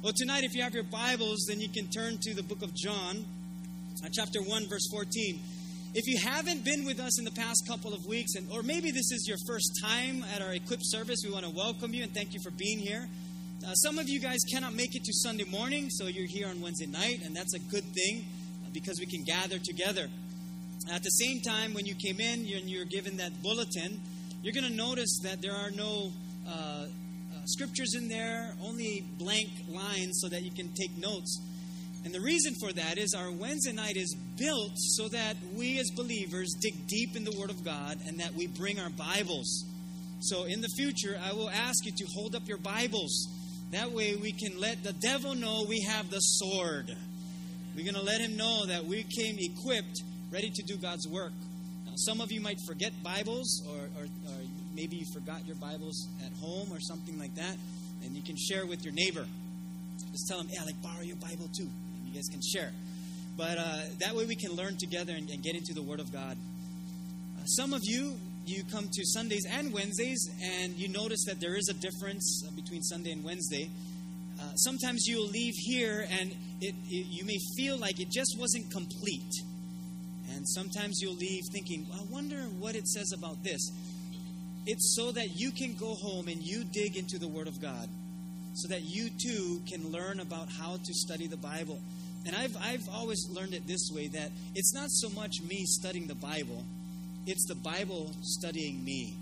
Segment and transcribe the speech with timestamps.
[0.00, 2.72] Well, tonight, if you have your Bibles, then you can turn to the book of
[2.72, 3.24] John,
[4.04, 5.40] uh, chapter 1, verse 14.
[5.92, 8.92] If you haven't been with us in the past couple of weeks, and or maybe
[8.92, 12.14] this is your first time at our equip service, we want to welcome you and
[12.14, 13.08] thank you for being here.
[13.66, 16.60] Uh, some of you guys cannot make it to Sunday morning, so you're here on
[16.60, 18.24] Wednesday night, and that's a good thing
[18.64, 20.06] uh, because we can gather together.
[20.92, 24.00] At the same time, when you came in and you're given that bulletin,
[24.44, 26.12] you're going to notice that there are no
[26.46, 26.86] uh, uh,
[27.48, 31.40] scriptures in there, only blank lines so that you can take notes.
[32.04, 35.90] And the reason for that is our Wednesday night is built so that we as
[35.96, 39.64] believers dig deep in the Word of God and that we bring our Bibles.
[40.20, 43.28] So in the future, I will ask you to hold up your Bibles.
[43.72, 46.94] That way we can let the devil know we have the sword.
[47.76, 51.32] We're going to let him know that we came equipped, ready to do God's work.
[51.86, 54.40] Now, some of you might forget Bibles, or, or, or
[54.78, 57.56] maybe you forgot your Bibles at home or something like that,
[58.04, 59.26] and you can share with your neighbor.
[60.12, 62.70] Just tell them, yeah, like borrow your Bible too and you guys can share.
[63.36, 66.12] But uh, that way we can learn together and, and get into the Word of
[66.12, 66.36] God.
[66.36, 68.14] Uh, some of you,
[68.46, 72.52] you come to Sundays and Wednesdays, and you notice that there is a difference uh,
[72.54, 73.70] between Sunday and Wednesday.
[74.40, 78.70] Uh, sometimes you'll leave here and it, it, you may feel like it just wasn't
[78.70, 79.34] complete.
[80.32, 83.72] And sometimes you'll leave thinking, I wonder what it says about this.
[84.70, 87.88] It's so that you can go home and you dig into the Word of God
[88.52, 91.80] so that you too can learn about how to study the Bible.
[92.26, 96.06] And I've, I've always learned it this way that it's not so much me studying
[96.06, 96.64] the Bible,
[97.26, 99.14] it's the Bible studying me.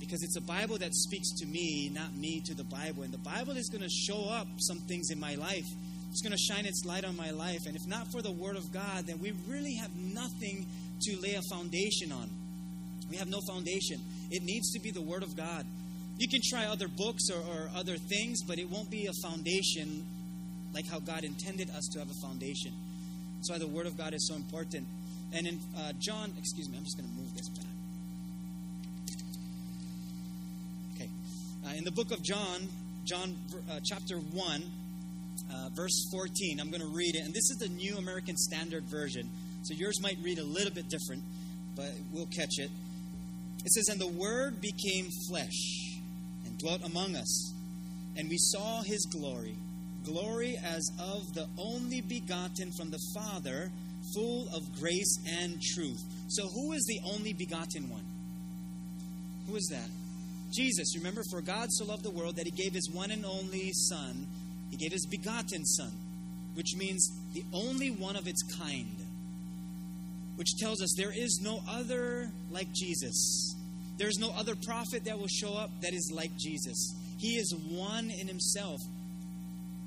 [0.00, 3.04] Because it's a Bible that speaks to me, not me to the Bible.
[3.04, 5.66] And the Bible is going to show up some things in my life.
[6.10, 7.60] It's going to shine its light on my life.
[7.66, 10.66] And if not for the Word of God, then we really have nothing
[11.02, 12.28] to lay a foundation on.
[13.08, 14.00] We have no foundation.
[14.30, 15.64] It needs to be the Word of God.
[16.18, 20.04] You can try other books or, or other things, but it won't be a foundation
[20.72, 22.72] like how God intended us to have a foundation.
[23.36, 24.86] That's why the Word of God is so important.
[25.32, 27.66] And in uh, John, excuse me, I'm just going to move this back.
[30.94, 31.10] Okay.
[31.66, 32.68] Uh, in the book of John,
[33.04, 33.36] John
[33.70, 34.62] uh, chapter 1,
[35.52, 37.24] uh, verse 14, I'm going to read it.
[37.24, 39.28] And this is the New American Standard Version.
[39.62, 41.22] So yours might read a little bit different,
[41.76, 42.70] but we'll catch it.
[43.64, 45.98] It says, And the Word became flesh
[46.46, 47.52] and dwelt among us,
[48.16, 49.56] and we saw his glory
[50.04, 53.70] glory as of the only begotten from the Father,
[54.14, 56.00] full of grace and truth.
[56.28, 58.04] So, who is the only begotten one?
[59.48, 59.88] Who is that?
[60.52, 60.96] Jesus.
[60.96, 64.26] Remember, for God so loved the world that he gave his one and only Son.
[64.70, 65.92] He gave his begotten Son,
[66.54, 68.96] which means the only one of its kind,
[70.36, 73.54] which tells us there is no other like Jesus.
[73.96, 76.94] There is no other prophet that will show up that is like Jesus.
[77.18, 78.80] He is one in himself.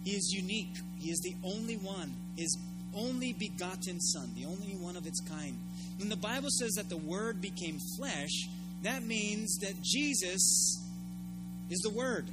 [0.04, 0.74] He is unique.
[0.98, 2.58] He is the only one, his
[2.96, 5.58] only begotten Son, the only one of its kind.
[6.00, 8.48] When the Bible says that the Word became flesh,
[8.84, 10.82] that means that Jesus
[11.70, 12.26] is the Word.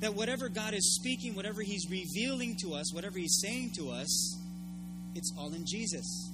[0.00, 4.36] That whatever God is speaking, whatever He's revealing to us, whatever He's saying to us,
[5.14, 6.30] it's all in Jesus.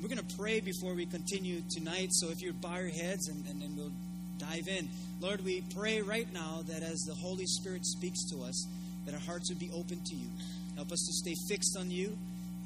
[0.00, 3.46] We're going to pray before we continue tonight, so if you bow your heads and,
[3.46, 3.92] and, and we'll
[4.38, 4.88] dive in.
[5.20, 8.66] Lord, we pray right now that as the Holy Spirit speaks to us,
[9.06, 10.28] that our hearts would be open to you.
[10.74, 12.16] Help us to stay fixed on you.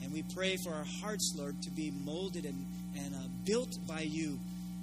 [0.03, 2.67] And we pray for our hearts, Lord, to be molded and,
[2.97, 4.39] and uh, built by you,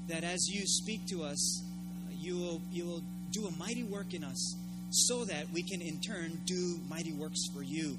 [0.08, 4.14] that as you speak to us, uh, you, will, you will do a mighty work
[4.14, 4.56] in us
[4.90, 7.98] so that we can in turn do mighty works for you.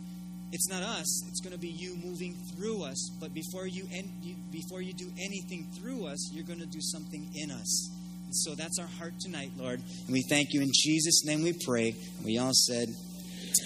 [0.51, 3.11] It's not us, it's going to be you moving through us.
[3.21, 4.11] But before you, en-
[4.51, 7.91] before you do anything through us, you're going to do something in us.
[8.25, 9.81] And so that's our heart tonight, Lord.
[10.07, 11.95] And we thank you in Jesus' name we pray.
[12.17, 12.89] And we all said,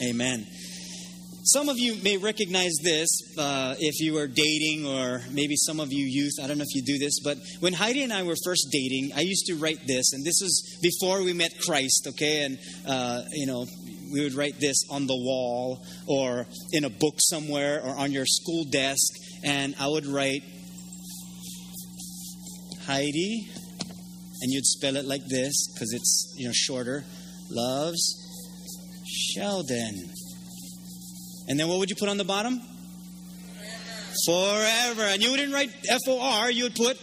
[0.05, 0.47] Amen.
[1.45, 5.89] Some of you may recognize this uh, if you are dating, or maybe some of
[5.91, 6.35] you youth.
[6.41, 9.11] I don't know if you do this, but when Heidi and I were first dating,
[9.17, 12.45] I used to write this, and this was before we met Christ, okay?
[12.45, 13.67] And, uh, you know,
[14.13, 18.27] we would write this on the wall, or in a book somewhere, or on your
[18.27, 20.43] school desk, and I would write,
[22.87, 23.49] Heidi,
[24.43, 27.05] and you'd spell it like this because it's you know shorter.
[27.51, 28.17] Loves
[29.05, 30.11] Sheldon.
[31.49, 32.61] And then what would you put on the bottom?
[34.27, 34.95] Forever.
[34.95, 35.03] Forever.
[35.03, 36.99] And you wouldn't write F O R, you would put.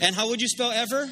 [0.00, 1.10] And how would you spell ever?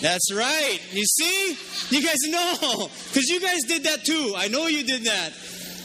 [0.00, 0.80] That's right.
[0.92, 1.56] You see?
[1.90, 2.88] You guys know.
[3.08, 4.34] Because you guys did that too.
[4.36, 5.32] I know you did that.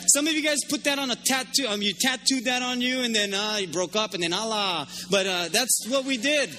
[0.08, 1.66] Some of you guys put that on a tattoo.
[1.68, 4.88] Um, you tattooed that on you, and then uh, you broke up, and then Allah.
[5.10, 6.50] But uh, that's what we did.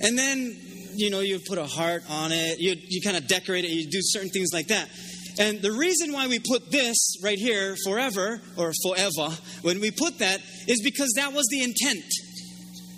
[0.00, 0.56] And then
[0.94, 3.88] you know, you put a heart on it, you, you kind of decorate it, you
[3.90, 4.88] do certain things like that.
[5.38, 10.18] And the reason why we put this right here, forever or forever, when we put
[10.18, 12.04] that, is because that was the intent.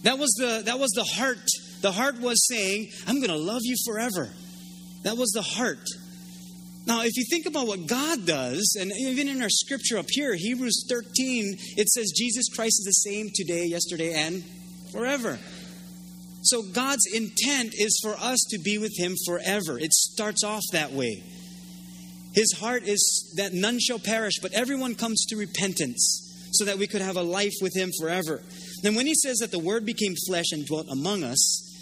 [0.03, 1.47] That was the, that was the heart.
[1.85, 4.31] The heart was saying, I'm going to love you forever.
[5.03, 5.87] That was the heart.
[6.87, 10.35] Now, if you think about what God does, and even in our scripture up here,
[10.35, 14.43] Hebrews 13, it says Jesus Christ is the same today, yesterday, and
[14.93, 15.39] forever.
[16.41, 19.79] So God's intent is for us to be with Him forever.
[19.79, 21.23] It starts off that way.
[22.33, 26.87] His heart is that none shall perish, but everyone comes to repentance so that we
[26.87, 28.41] could have a life with Him forever.
[28.83, 31.73] Then, when He says that the Word became flesh and dwelt among us,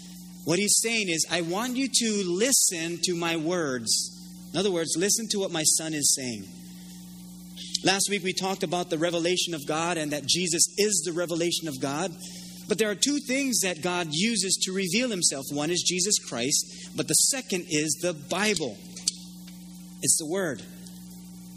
[0.45, 4.09] what He's saying is, I want you to listen to my words.
[4.53, 6.45] In other words, listen to what my Son is saying.
[7.83, 11.67] Last week we talked about the revelation of God and that Jesus is the revelation
[11.67, 12.11] of God.
[12.69, 15.45] But there are two things that God uses to reveal himself.
[15.51, 18.77] One is Jesus Christ, but the second is the Bible.
[20.01, 20.61] It's the Word.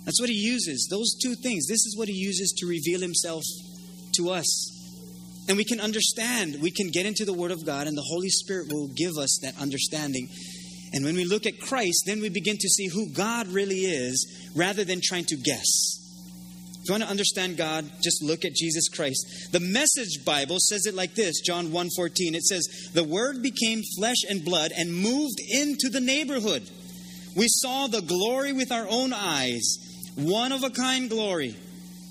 [0.04, 0.88] That's what he uses.
[0.88, 1.66] Those two things.
[1.66, 3.42] This is what he uses to reveal himself
[4.14, 4.75] to us.
[5.48, 6.60] And we can understand.
[6.60, 9.38] We can get into the Word of God, and the Holy Spirit will give us
[9.42, 10.28] that understanding.
[10.92, 14.50] And when we look at Christ, then we begin to see who God really is
[14.54, 15.66] rather than trying to guess.
[16.80, 19.48] If you want to understand God, just look at Jesus Christ.
[19.50, 22.34] The Message Bible says it like this, John 1:14.
[22.34, 26.62] It says, "The word became flesh and blood and moved into the neighborhood.
[27.34, 29.78] We saw the glory with our own eyes,
[30.14, 31.56] one of a kind glory,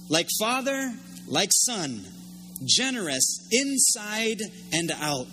[0.09, 0.93] like Father,
[1.25, 2.05] like Son,
[2.63, 4.41] generous inside
[4.71, 5.27] and out,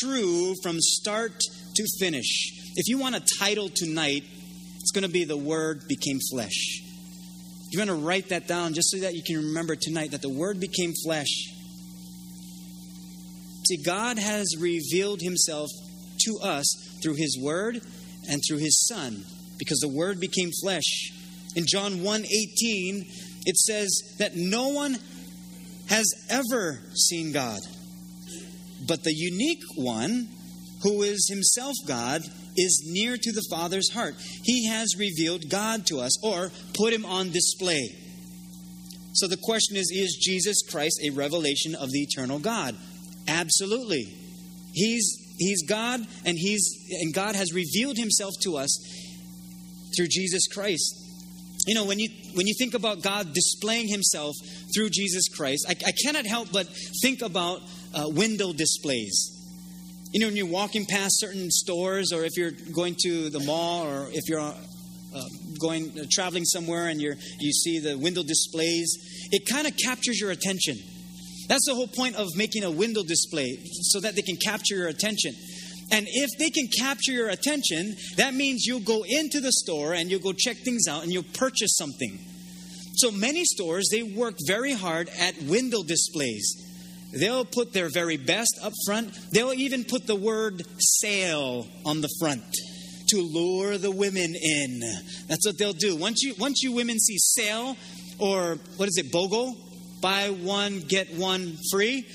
[0.00, 1.40] true from start
[1.74, 4.24] to finish." If you want a title tonight,
[4.80, 6.82] it's going to be The Word Became Flesh.
[7.70, 10.28] You want to write that down just so that you can remember tonight that the
[10.28, 11.52] Word became flesh.
[13.66, 15.68] See, God has revealed Himself
[16.20, 17.80] to us through His Word
[18.28, 19.24] and through His Son
[19.58, 21.10] because the Word became flesh.
[21.56, 23.04] In John 1 18,
[23.46, 24.96] it says that no one
[25.88, 27.60] has ever seen God,
[28.86, 30.28] but the unique one,
[30.82, 32.22] who is Himself God,
[32.56, 34.14] is near to the Father's heart.
[34.42, 37.94] He has revealed God to us or put him on display.
[39.12, 42.76] So the question is Is Jesus Christ a revelation of the eternal God?
[43.28, 44.06] Absolutely.
[44.72, 46.68] He's, he's God, and, he's,
[47.00, 48.78] and God has revealed himself to us
[49.96, 51.05] through Jesus Christ.
[51.66, 54.34] You know, when you, when you think about God displaying himself
[54.74, 56.68] through Jesus Christ, I, I cannot help but
[57.02, 57.60] think about
[57.94, 59.36] uh, window displays
[60.12, 63.86] you know, when you're walking past certain stores, or if you're going to the mall,
[63.86, 64.54] or if you're uh,
[65.60, 68.96] going uh, traveling somewhere and you're you see the window displays,
[69.30, 70.78] it kind of captures your attention.
[71.48, 74.88] That's the whole point of making a window display, so that they can capture your
[74.88, 75.34] attention.
[75.90, 80.10] And if they can capture your attention, that means you'll go into the store and
[80.10, 82.18] you'll go check things out and you'll purchase something.
[82.96, 86.62] So many stores, they work very hard at window displays.
[87.12, 89.16] They'll put their very best up front.
[89.32, 92.42] They'll even put the word sale on the front
[93.08, 94.80] to lure the women in.
[95.28, 95.96] That's what they'll do.
[95.96, 97.76] Once you once you women see sale
[98.18, 99.54] or what is it, BOGO,
[100.00, 102.06] buy one get one free,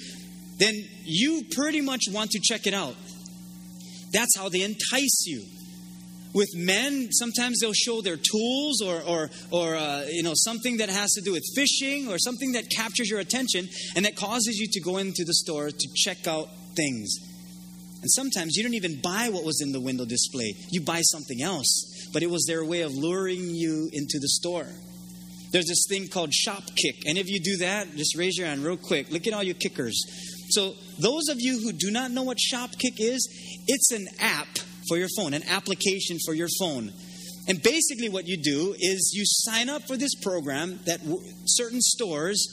[0.58, 2.96] then you pretty much want to check it out.
[4.12, 5.46] That's how they entice you.
[6.34, 10.90] With men sometimes they'll show their tools or, or, or uh, you know something that
[10.90, 14.68] has to do with fishing or something that captures your attention and that causes you
[14.72, 17.18] to go into the store to check out things.
[18.02, 20.56] And sometimes you don't even buy what was in the window display.
[20.72, 22.10] You buy something else.
[22.14, 24.68] But it was their way of luring you into the store.
[25.52, 26.96] There's this thing called shop kick.
[27.06, 29.12] And if you do that just raise your hand real quick.
[29.12, 30.02] Look at all your kickers
[30.52, 33.28] so those of you who do not know what Shopkick is
[33.68, 34.48] it's an app
[34.88, 36.92] for your phone, an application for your phone.
[37.48, 41.02] And basically, what you do is you sign up for this program that
[41.46, 42.48] certain stores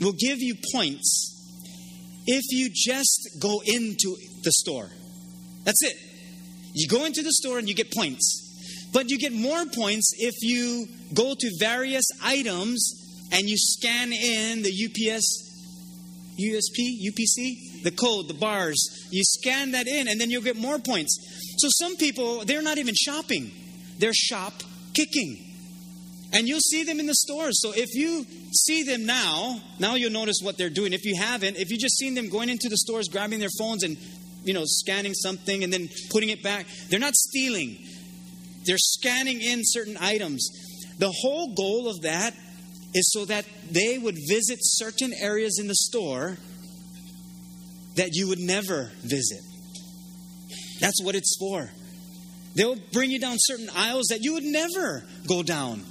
[0.00, 1.34] will give you points
[2.26, 4.90] if you just go into the store.
[5.64, 5.96] That's it.
[6.74, 8.44] You go into the store and you get points.
[8.92, 14.62] But you get more points if you go to various items and you scan in
[14.62, 15.47] the UPS,
[16.38, 19.08] USP, UPC, the code, the bars.
[19.10, 21.18] You scan that in and then you'll get more points.
[21.58, 23.50] So some people, they're not even shopping,
[23.98, 24.52] they're shop
[24.94, 25.44] kicking.
[26.30, 27.58] And you'll see them in the stores.
[27.62, 30.92] So if you see them now, now you'll notice what they're doing.
[30.92, 33.82] If you haven't, if you just seen them going into the stores, grabbing their phones
[33.82, 33.96] and
[34.44, 37.78] you know, scanning something and then putting it back, they're not stealing.
[38.64, 40.48] They're scanning in certain items.
[40.98, 42.34] The whole goal of that
[42.94, 46.38] is so that they would visit certain areas in the store
[47.96, 49.40] that you would never visit.
[50.80, 51.68] That's what it's for.
[52.54, 55.84] They'll bring you down certain aisles that you would never go down.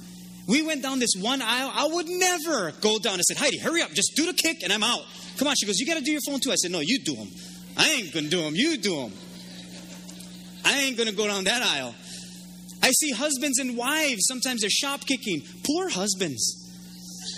[0.48, 3.18] We went down this one aisle I would never go down.
[3.18, 5.02] I said, Heidi, hurry up, just do the kick and I'm out.
[5.38, 5.54] Come on.
[5.56, 6.50] She goes, You got to do your phone too.
[6.50, 7.28] I said, No, you do them.
[7.76, 8.54] I ain't going to do them.
[8.56, 9.12] You do them.
[10.64, 11.94] I ain't going to go down that aisle.
[12.82, 15.42] I see husbands and wives, sometimes they're shop kicking.
[15.64, 16.67] Poor husbands.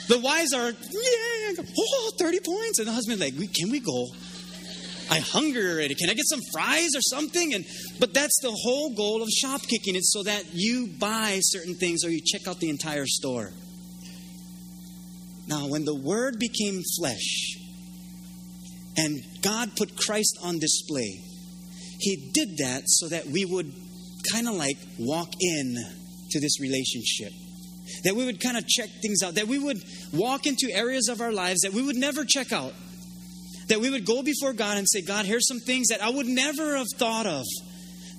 [0.09, 2.79] The wives are, yeah, oh, 30 points.
[2.79, 4.09] And the husband, like, can we go?
[5.11, 5.97] I hunger already.
[5.97, 7.53] Can I get some fries or something?
[7.55, 7.65] And
[7.99, 9.97] but that's the whole goal of shop kicking.
[9.97, 13.51] It's so that you buy certain things or you check out the entire store.
[15.49, 17.57] Now, when the word became flesh
[18.97, 21.25] and God put Christ on display,
[21.99, 23.73] he did that so that we would
[24.33, 25.77] kind of like walk in
[26.31, 27.33] to this relationship.
[28.05, 29.79] That we would kind of check things out, that we would
[30.13, 32.73] walk into areas of our lives that we would never check out
[33.71, 36.27] that we would go before God and say, God, here's some things that I would
[36.27, 37.45] never have thought of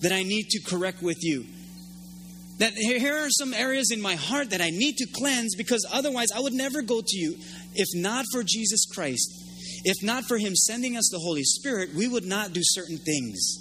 [0.01, 1.45] that I need to correct with you.
[2.59, 6.31] That here are some areas in my heart that I need to cleanse because otherwise
[6.31, 7.35] I would never go to you.
[7.75, 9.29] If not for Jesus Christ,
[9.83, 13.57] if not for Him sending us the Holy Spirit, we would not do certain things.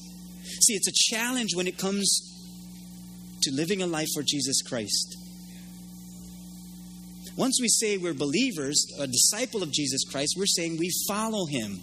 [0.63, 2.21] See, it's a challenge when it comes
[3.43, 5.17] to living a life for Jesus Christ.
[7.37, 11.81] Once we say we're believers, a disciple of Jesus Christ, we're saying we follow him.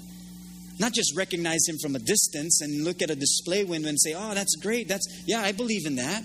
[0.79, 4.13] Not just recognize him from a distance and look at a display window and say,
[4.15, 4.87] oh, that's great.
[4.87, 6.23] That's, yeah, I believe in that.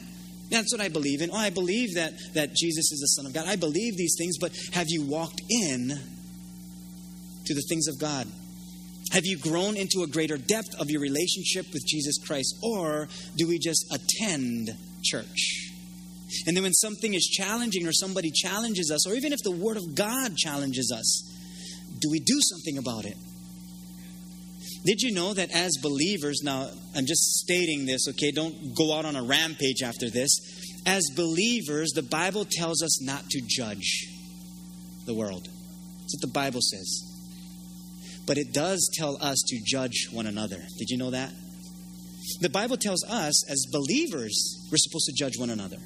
[0.50, 1.30] That's what I believe in.
[1.32, 3.46] Oh, I believe that, that Jesus is the Son of God.
[3.48, 5.88] I believe these things, but have you walked in
[7.46, 8.26] to the things of God?
[9.12, 12.54] Have you grown into a greater depth of your relationship with Jesus Christ?
[12.62, 15.71] Or do we just attend church?
[16.46, 19.76] And then when something is challenging or somebody challenges us, or even if the Word
[19.76, 21.28] of God challenges us,
[22.00, 23.16] do we do something about it?
[24.84, 29.04] Did you know that as believers, now I'm just stating this, okay, don't go out
[29.04, 30.40] on a rampage after this.
[30.84, 34.08] As believers, the Bible tells us not to judge
[35.06, 35.44] the world.
[35.44, 37.12] That's what the Bible says.
[38.26, 40.58] But it does tell us to judge one another.
[40.78, 41.32] Did you know that?
[42.40, 45.78] The Bible tells us as believers, we're supposed to judge one another.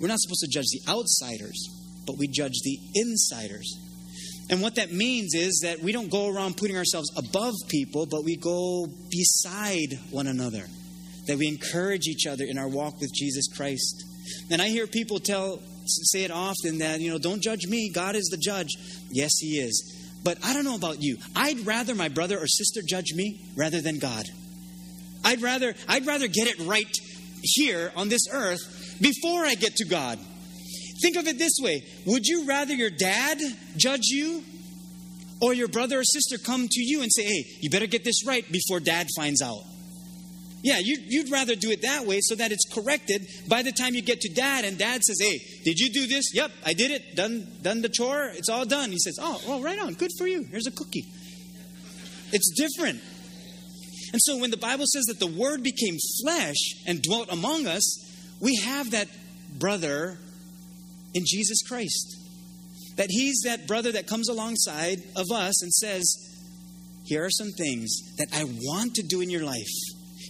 [0.00, 1.68] We're not supposed to judge the outsiders,
[2.06, 3.78] but we judge the insiders.
[4.50, 8.24] And what that means is that we don't go around putting ourselves above people, but
[8.24, 10.66] we go beside one another.
[11.26, 14.04] That we encourage each other in our walk with Jesus Christ.
[14.50, 18.16] And I hear people tell say it often that, you know, don't judge me, God
[18.16, 18.76] is the judge.
[19.10, 20.00] Yes, he is.
[20.24, 21.18] But I don't know about you.
[21.36, 24.26] I'd rather my brother or sister judge me rather than God.
[25.24, 26.90] I'd rather I'd rather get it right
[27.42, 28.60] here on this earth
[29.00, 30.18] before I get to God.
[31.02, 33.38] Think of it this way Would you rather your dad
[33.76, 34.42] judge you
[35.40, 38.26] or your brother or sister come to you and say, hey, you better get this
[38.26, 39.60] right before dad finds out?
[40.62, 44.00] Yeah, you'd, rather do it that way so that it's corrected by the time you
[44.00, 46.32] get to dad and dad says, hey, did you do this?
[46.32, 47.14] Yep, I did it.
[47.14, 48.30] Done, done the chore.
[48.34, 48.90] It's all done.
[48.90, 49.92] He says, oh, well, right on.
[49.92, 50.42] Good for you.
[50.50, 51.04] Here's a cookie.
[52.32, 53.02] It's different.
[54.14, 58.03] And so when the Bible says that the Word became flesh and dwelt among us,
[58.40, 59.08] we have that
[59.58, 60.18] brother
[61.14, 62.16] in Jesus Christ.
[62.96, 66.04] That he's that brother that comes alongside of us and says,
[67.04, 69.66] Here are some things that I want to do in your life.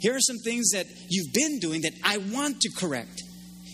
[0.00, 3.22] Here are some things that you've been doing that I want to correct.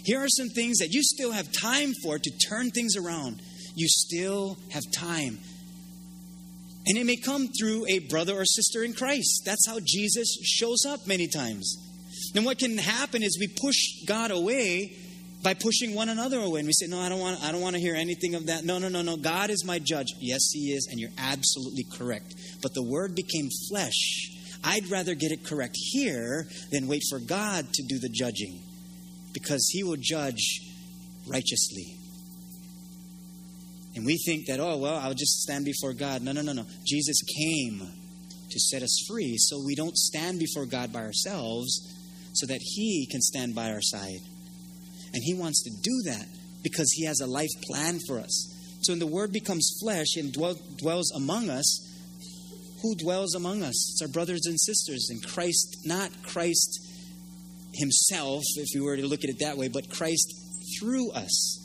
[0.05, 3.41] Here are some things that you still have time for to turn things around.
[3.75, 5.39] You still have time.
[6.87, 9.43] And it may come through a brother or sister in Christ.
[9.45, 11.77] That's how Jesus shows up many times.
[12.35, 14.97] And what can happen is we push God away
[15.43, 16.61] by pushing one another away.
[16.61, 18.65] And we say, No, I don't want I don't want to hear anything of that.
[18.65, 19.17] No, no, no, no.
[19.17, 20.09] God is my judge.
[20.21, 22.35] Yes, he is, and you're absolutely correct.
[22.63, 24.37] But the word became flesh.
[24.63, 28.61] I'd rather get it correct here than wait for God to do the judging.
[29.33, 30.61] Because he will judge
[31.27, 31.97] righteously.
[33.97, 36.23] And we think that, oh, well, I'll just stand before God.
[36.23, 36.67] No, no, no, no.
[36.85, 37.81] Jesus came
[38.51, 41.97] to set us free so we don't stand before God by ourselves
[42.35, 44.21] so that He can stand by our side.
[45.13, 46.27] And He wants to do that
[46.63, 48.57] because He has a life plan for us.
[48.83, 51.87] So when the Word becomes flesh and dwell, dwells among us,
[52.83, 53.93] who dwells among us?
[53.93, 56.81] It's our brothers and sisters in Christ, not Christ
[57.75, 60.35] Himself, if we were to look at it that way, but Christ
[60.79, 61.59] through us.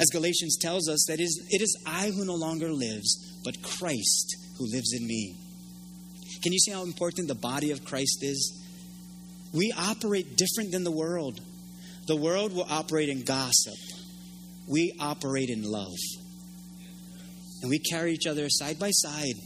[0.00, 4.36] As Galatians tells us, that is, it is I who no longer lives, but Christ
[4.58, 5.36] who lives in me.
[6.42, 8.63] Can you see how important the body of Christ is?
[9.54, 11.40] We operate different than the world.
[12.06, 13.78] The world will operate in gossip.
[14.68, 15.96] We operate in love.
[17.62, 19.36] And we carry each other side by side.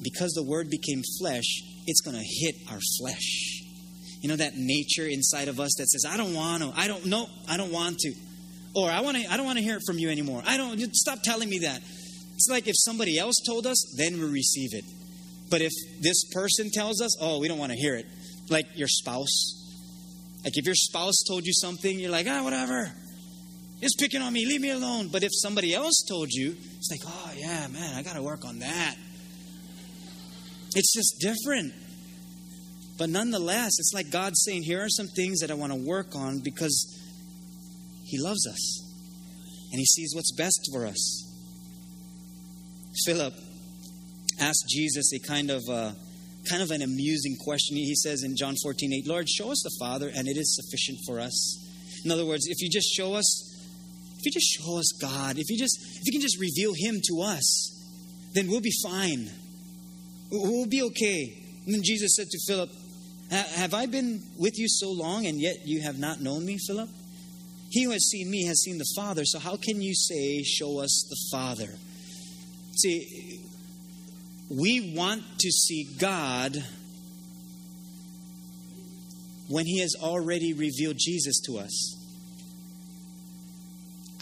[0.00, 1.44] Because the Word became flesh,
[1.86, 3.62] it's going to hit our flesh.
[4.20, 6.72] You know that nature inside of us that says, "I don't want to.
[6.76, 7.28] I don't know.
[7.48, 8.14] I don't want to."
[8.74, 10.42] Or I want to I don't want to hear it from you anymore.
[10.46, 11.82] I don't stop telling me that.
[12.34, 14.84] It's like if somebody else told us, then we receive it.
[15.52, 18.06] But if this person tells us, "Oh, we don't want to hear it."
[18.48, 19.60] Like your spouse.
[20.42, 22.90] Like if your spouse told you something, you're like, "Ah, whatever."
[23.82, 24.46] It's picking on me.
[24.46, 25.08] Leave me alone.
[25.08, 28.46] But if somebody else told you, it's like, "Oh, yeah, man, I got to work
[28.46, 28.96] on that."
[30.74, 31.74] It's just different.
[32.96, 36.16] But nonetheless, it's like God saying, Here are some things that I want to work
[36.16, 36.98] on because
[38.04, 38.80] He loves us
[39.70, 41.28] and He sees what's best for us.
[43.04, 43.34] Philip
[44.40, 45.92] asked Jesus a kind of uh,
[46.48, 47.76] kind of an amusing question.
[47.76, 50.98] He says in John 14, 8, Lord, show us the Father, and it is sufficient
[51.06, 51.58] for us.
[52.04, 53.48] In other words, if you just show us,
[54.18, 57.00] if you just show us God, if you just if you can just reveal Him
[57.08, 57.68] to us,
[58.34, 59.30] then we'll be fine.
[60.30, 61.38] We'll be okay.
[61.66, 62.70] And then Jesus said to Philip,
[63.30, 66.88] Have I been with you so long, and yet you have not known me, Philip?
[67.70, 70.78] He who has seen me has seen the Father, so how can you say, Show
[70.80, 71.78] us the Father?
[72.74, 73.41] See,
[74.52, 76.56] we want to see God
[79.48, 81.98] when He has already revealed Jesus to us.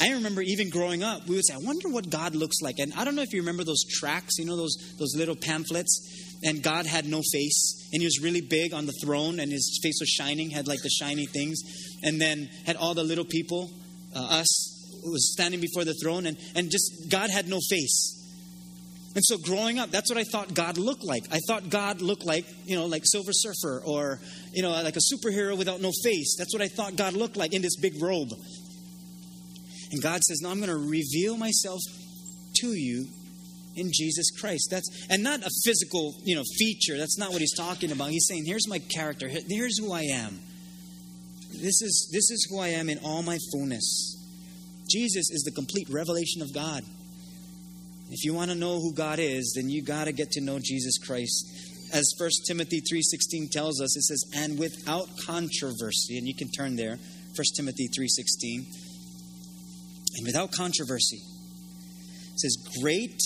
[0.01, 2.79] I remember even growing up, we would say, I wonder what God looks like.
[2.79, 6.39] And I don't know if you remember those tracts, you know, those, those little pamphlets.
[6.43, 7.91] And God had no face.
[7.93, 10.81] And he was really big on the throne, and his face was shining, had like
[10.83, 11.61] the shiny things.
[12.03, 13.69] And then had all the little people,
[14.17, 16.25] uh, us, was standing before the throne.
[16.25, 18.20] And, and just, God had no face.
[19.15, 21.25] And so growing up, that's what I thought God looked like.
[21.33, 24.21] I thought God looked like, you know, like Silver Surfer or,
[24.53, 26.37] you know, like a superhero without no face.
[26.39, 28.31] That's what I thought God looked like in this big robe.
[29.91, 31.81] And God says, No, I'm going to reveal myself
[32.61, 33.07] to you
[33.75, 34.69] in Jesus Christ.
[34.71, 36.97] That's and not a physical, you know, feature.
[36.97, 38.11] That's not what he's talking about.
[38.11, 39.29] He's saying, Here's my character.
[39.29, 40.39] Here's who I am.
[41.53, 44.17] This is this is who I am in all my fullness.
[44.89, 46.85] Jesus is the complete revelation of God.
[48.11, 50.59] If you want to know who God is, then you got to get to know
[50.59, 51.47] Jesus Christ.
[51.93, 56.77] As 1 Timothy 3:16 tells us, it says, "And without controversy." And you can turn
[56.77, 56.99] there.
[57.35, 58.67] 1 Timothy 3:16
[60.17, 61.23] and without controversy.
[62.35, 63.21] It says, Great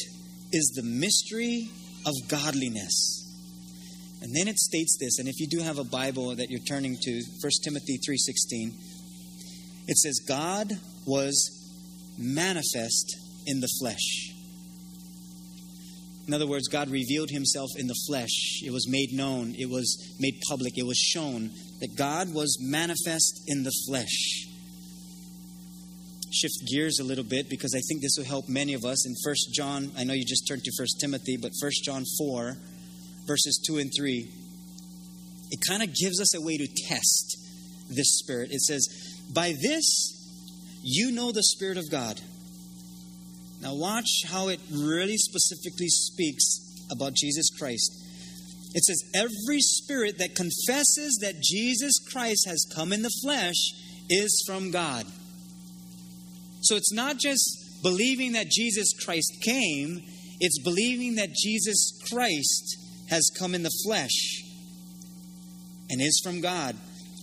[0.53, 1.71] is the mystery
[2.07, 3.21] of godliness.
[4.23, 6.97] And then it states this, and if you do have a Bible that you're turning
[7.03, 8.75] to, 1 Timothy 3:16,
[9.87, 10.73] it says, God
[11.07, 11.51] was
[12.17, 13.17] manifest
[13.47, 14.34] in the flesh.
[16.27, 18.63] In other words, God revealed himself in the flesh.
[18.65, 23.43] It was made known, it was made public, it was shown that God was manifest
[23.47, 24.49] in the flesh
[26.35, 29.07] shift gears a little bit because I think this will help many of us.
[29.07, 32.57] In First John, I know you just turned to First Timothy, but First John 4,
[33.27, 34.29] verses 2 and 3,
[35.51, 37.39] it kind of gives us a way to test
[37.89, 38.51] this spirit.
[38.51, 38.89] It says,
[39.33, 40.11] By this
[40.83, 42.21] you know the Spirit of God.
[43.65, 47.93] Now, watch how it really specifically speaks about Jesus Christ.
[48.75, 53.57] It says, Every spirit that confesses that Jesus Christ has come in the flesh
[54.11, 55.07] is from God.
[56.61, 60.03] So it's not just believing that Jesus Christ came,
[60.41, 62.77] it's believing that Jesus Christ
[63.09, 64.43] has come in the flesh
[65.89, 66.77] and is from God.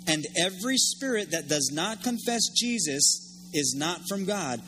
[0.07, 4.59] And every spirit that does not confess Jesus is not from God.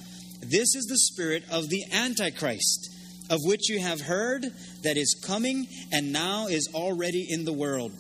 [0.50, 2.90] This is the spirit of the Antichrist,
[3.30, 4.44] of which you have heard
[4.84, 7.92] that is coming and now is already in the world.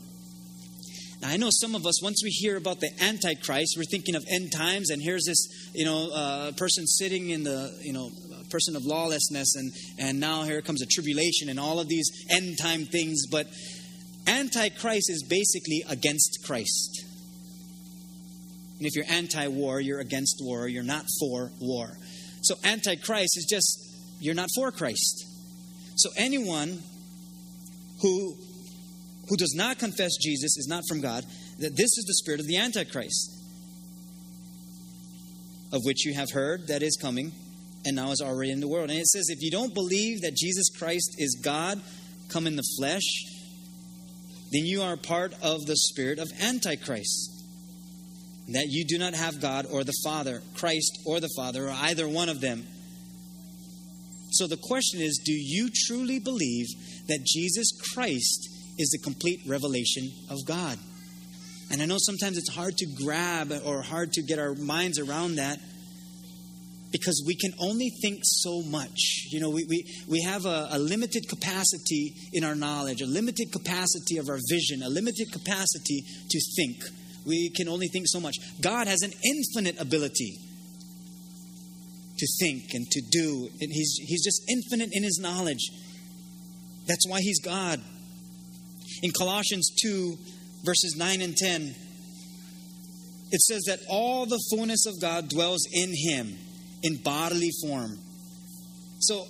[1.21, 4.25] Now, I know some of us, once we hear about the Antichrist, we're thinking of
[4.29, 8.09] end times, and here's this, you know, uh, person sitting in the, you know,
[8.49, 12.57] person of lawlessness, and, and now here comes a tribulation and all of these end
[12.57, 13.25] time things.
[13.31, 13.47] But
[14.27, 17.05] Antichrist is basically against Christ.
[18.77, 21.97] And if you're anti war, you're against war, you're not for war.
[22.43, 23.79] So, Antichrist is just,
[24.19, 25.25] you're not for Christ.
[25.95, 26.81] So, anyone
[28.01, 28.35] who
[29.29, 31.25] who does not confess Jesus is not from God,
[31.59, 33.31] that this is the spirit of the Antichrist,
[35.71, 37.31] of which you have heard that is coming
[37.85, 38.89] and now is already in the world.
[38.89, 41.81] And it says, if you don't believe that Jesus Christ is God
[42.29, 43.03] come in the flesh,
[44.51, 47.32] then you are part of the spirit of Antichrist.
[48.49, 52.07] That you do not have God or the Father, Christ or the Father, or either
[52.07, 52.67] one of them.
[54.31, 56.67] So the question is do you truly believe
[57.07, 60.77] that Jesus Christ is the complete revelation of God.
[61.71, 65.35] And I know sometimes it's hard to grab or hard to get our minds around
[65.35, 65.59] that
[66.91, 69.27] because we can only think so much.
[69.31, 73.51] You know, we, we, we have a, a limited capacity in our knowledge, a limited
[73.51, 76.83] capacity of our vision, a limited capacity to think.
[77.25, 78.35] We can only think so much.
[78.61, 80.37] God has an infinite ability
[82.17, 83.49] to think and to do.
[83.61, 85.71] And he's, he's just infinite in his knowledge.
[86.87, 87.81] That's why he's God.
[89.01, 90.17] In Colossians 2,
[90.63, 91.75] verses 9 and 10,
[93.31, 96.37] it says that all the fullness of God dwells in him
[96.83, 97.97] in bodily form.
[98.99, 99.25] So,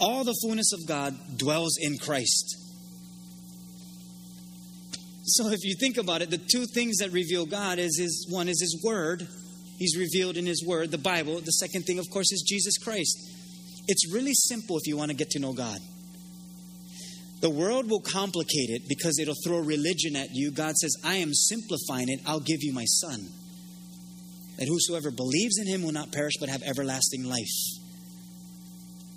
[0.00, 2.56] all the fullness of God dwells in Christ.
[5.30, 8.48] So if you think about it, the two things that reveal God is his one
[8.48, 9.28] is his word.
[9.78, 11.40] He's revealed in his word, the Bible.
[11.40, 13.16] The second thing, of course, is Jesus Christ.
[13.86, 15.78] It's really simple if you want to get to know God.
[17.40, 20.50] The world will complicate it because it'll throw religion at you.
[20.50, 22.20] God says, I am simplifying it.
[22.26, 23.28] I'll give you my son.
[24.58, 27.80] That whosoever believes in him will not perish but have everlasting life.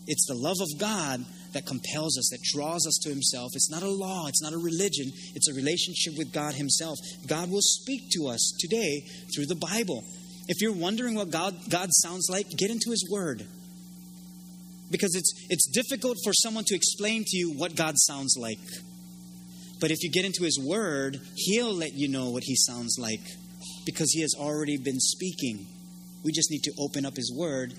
[0.07, 3.51] It's the love of God that compels us, that draws us to Himself.
[3.53, 6.97] It's not a law, it's not a religion, it's a relationship with God Himself.
[7.27, 10.03] God will speak to us today through the Bible.
[10.47, 13.45] If you're wondering what God, God sounds like, get into His Word.
[14.91, 18.59] Because it's, it's difficult for someone to explain to you what God sounds like.
[19.79, 23.21] But if you get into His Word, He'll let you know what He sounds like
[23.85, 25.65] because He has already been speaking.
[26.23, 27.73] We just need to open up His Word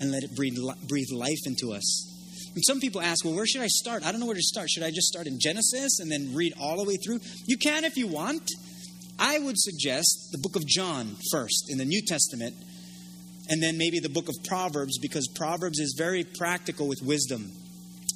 [0.00, 0.56] and let it breathe,
[0.88, 2.09] breathe life into us.
[2.54, 4.04] And some people ask, well, where should I start?
[4.04, 4.70] I don't know where to start.
[4.70, 7.20] Should I just start in Genesis and then read all the way through?
[7.46, 8.50] You can if you want.
[9.18, 12.54] I would suggest the book of John first in the New Testament,
[13.48, 17.52] and then maybe the book of Proverbs, because Proverbs is very practical with wisdom.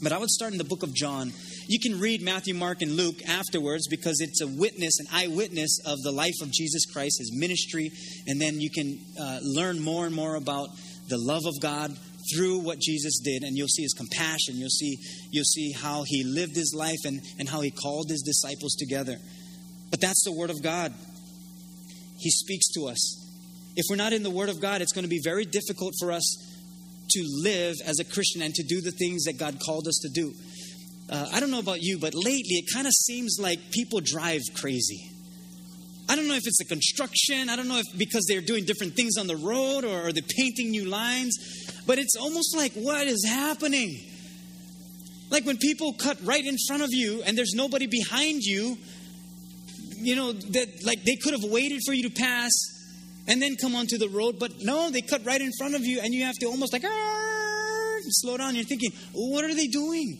[0.02, 1.32] But I would start in the book of John.
[1.68, 6.02] You can read Matthew, Mark, and Luke afterwards because it's a witness, an eyewitness of
[6.02, 7.90] the life of Jesus Christ, his ministry,
[8.26, 10.70] and then you can uh, learn more and more about
[11.08, 11.96] the love of God
[12.32, 14.56] through what Jesus did, and you'll see his compassion.
[14.56, 14.98] You'll see,
[15.30, 19.16] you'll see how he lived his life and, and how he called his disciples together.
[19.90, 20.92] But that's the Word of God.
[22.18, 23.20] He speaks to us.
[23.76, 26.12] If we're not in the Word of God, it's going to be very difficult for
[26.12, 26.36] us
[27.10, 30.08] to live as a Christian and to do the things that God called us to
[30.08, 30.32] do.
[31.10, 34.40] Uh, I don't know about you, but lately it kind of seems like people drive
[34.54, 35.10] crazy.
[36.08, 37.48] I don't know if it's the construction.
[37.48, 40.22] I don't know if because they're doing different things on the road or, or they're
[40.36, 41.36] painting new lines.
[41.86, 44.00] But it's almost like, what is happening?
[45.30, 48.78] Like when people cut right in front of you and there's nobody behind you,
[49.96, 52.52] you know, that like they could have waited for you to pass
[53.26, 56.00] and then come onto the road, but no, they cut right in front of you
[56.00, 56.84] and you have to almost like
[58.10, 58.54] slow down.
[58.54, 60.18] You're thinking, what are they doing?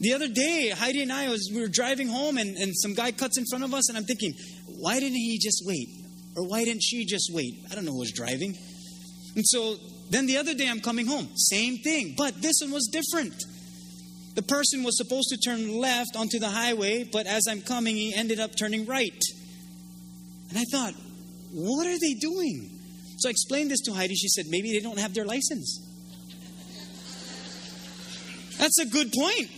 [0.00, 3.12] The other day, Heidi and I was we were driving home and, and some guy
[3.12, 4.32] cuts in front of us and I'm thinking,
[4.78, 5.88] why didn't he just wait?
[6.36, 7.54] Or why didn't she just wait?
[7.70, 8.56] I don't know who was driving.
[9.36, 9.76] And so
[10.12, 13.34] then the other day I'm coming home, same thing, but this one was different.
[14.34, 18.14] The person was supposed to turn left onto the highway, but as I'm coming, he
[18.14, 19.20] ended up turning right.
[20.48, 20.94] And I thought,
[21.52, 22.70] what are they doing?
[23.18, 24.14] So I explained this to Heidi.
[24.14, 25.80] She said, maybe they don't have their license.
[28.58, 29.50] That's a good point.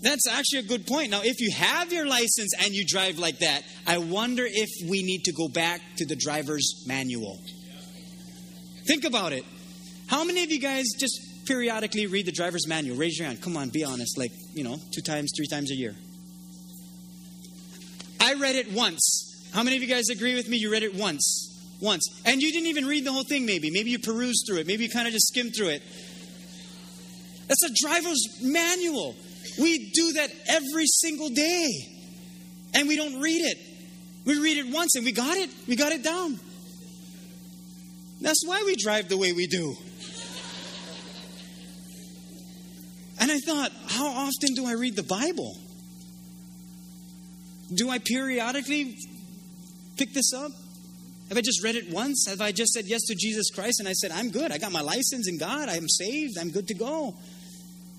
[0.00, 1.10] That's actually a good point.
[1.10, 5.02] Now, if you have your license and you drive like that, I wonder if we
[5.02, 7.38] need to go back to the driver's manual.
[8.88, 9.44] Think about it.
[10.06, 12.96] How many of you guys just periodically read the driver's manual?
[12.96, 13.42] Raise your hand.
[13.42, 14.16] Come on, be honest.
[14.16, 15.94] Like, you know, two times, three times a year.
[18.18, 19.50] I read it once.
[19.52, 20.56] How many of you guys agree with me?
[20.56, 21.76] You read it once.
[21.82, 22.08] Once.
[22.24, 23.70] And you didn't even read the whole thing, maybe.
[23.70, 24.66] Maybe you perused through it.
[24.66, 25.82] Maybe you kind of just skimmed through it.
[27.46, 29.14] That's a driver's manual.
[29.60, 31.68] We do that every single day.
[32.72, 33.58] And we don't read it.
[34.24, 35.50] We read it once and we got it.
[35.66, 36.40] We got it down.
[38.20, 39.76] That's why we drive the way we do.
[43.20, 45.56] And I thought, how often do I read the Bible?
[47.74, 48.96] Do I periodically
[49.96, 50.52] pick this up?
[51.28, 52.26] Have I just read it once?
[52.28, 54.50] Have I just said yes to Jesus Christ and I said, I'm good.
[54.50, 55.68] I got my license in God.
[55.68, 56.38] I'm saved.
[56.38, 57.14] I'm good to go.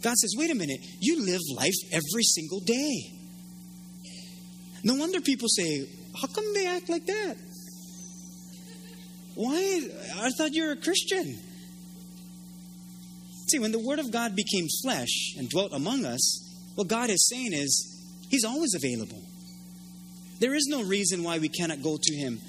[0.02, 0.80] God says, wait a minute.
[1.00, 3.12] You live life every single day.
[4.84, 5.86] No wonder people say,
[6.20, 7.36] how come they act like that?
[9.40, 9.90] Why?
[10.18, 11.40] I thought you were a Christian.
[13.48, 17.26] See, when the Word of God became flesh and dwelt among us, what God is
[17.30, 19.22] saying is, He's always available.
[20.42, 22.42] There is no reason why we cannot go to Him.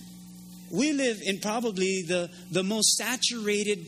[0.72, 3.86] We live in probably the, the most saturated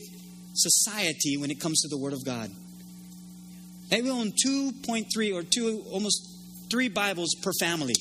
[0.53, 2.51] society when it comes to the Word of God.
[3.91, 7.95] And we own 2.3 or two, almost three Bibles per family.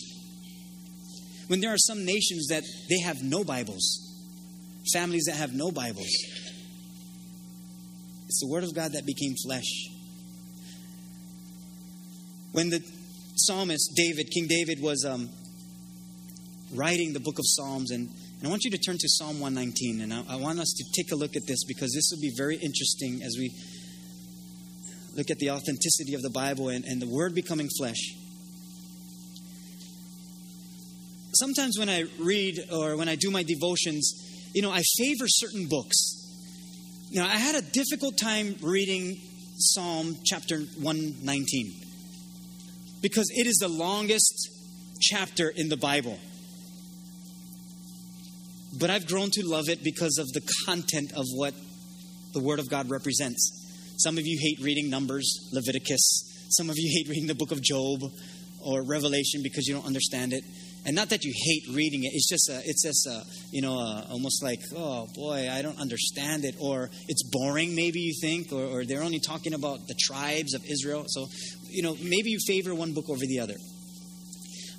[1.49, 4.12] When there are some nations that they have no Bibles.
[4.93, 6.11] Families that have no Bibles.
[8.27, 9.89] It's the Word of God that became flesh.
[12.53, 12.83] When the
[13.37, 15.31] psalmist David, King David, was um,
[16.75, 20.01] writing the book of Psalms, and, and I want you to turn to Psalm 119,
[20.01, 22.33] and I, I want us to take a look at this because this will be
[22.37, 23.55] very interesting as we
[25.15, 28.17] look at the authenticity of the Bible and, and the Word becoming flesh.
[31.35, 35.67] Sometimes when I read or when I do my devotions, you know, I favor certain
[35.69, 36.19] books.
[37.13, 39.19] Now, I had a difficult time reading
[39.59, 41.73] Psalm chapter 119
[43.03, 44.49] because it is the longest
[45.01, 46.19] chapter in the Bible.
[48.79, 51.55] But I've grown to love it because of the content of what
[52.33, 53.59] the Word of God represents.
[53.99, 56.49] Some of you hate reading Numbers, Leviticus.
[56.51, 58.01] Some of you hate reading the book of Job
[58.65, 60.45] or Revelation because you don't understand it.
[60.85, 62.11] And not that you hate reading it.
[62.13, 65.79] It's just a, it's just a, you know, a, almost like, oh boy, I don't
[65.79, 67.77] understand it, or it's boring.
[67.77, 71.05] Maybe you think, or, or they're only talking about the tribes of Israel.
[71.07, 71.29] So,
[71.69, 73.55] you know, maybe you favor one book over the other.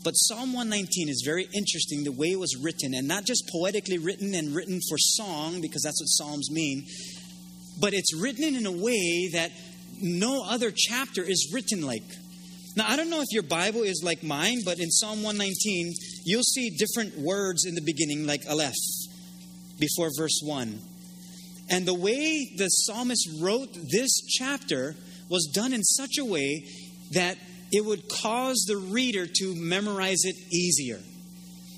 [0.04, 3.98] But Psalm 119 is very interesting the way it was written, and not just poetically
[3.98, 6.86] written and written for song, because that's what Psalms mean,
[7.80, 9.52] but it's written in a way that
[10.02, 12.04] no other chapter is written like.
[12.76, 15.94] Now, I don't know if your Bible is like mine, but in Psalm 119,
[16.26, 18.74] you'll see different words in the beginning, like Aleph,
[19.80, 20.80] before verse 1.
[21.70, 24.96] And the way the psalmist wrote this chapter
[25.30, 26.66] was done in such a way
[27.12, 27.38] that
[27.72, 31.00] it would cause the reader to memorize it easier.